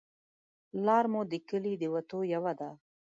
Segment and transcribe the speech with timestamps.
[0.85, 2.69] لار مو د کلي د وتو یوه ده